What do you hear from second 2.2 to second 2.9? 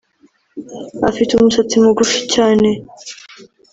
cyane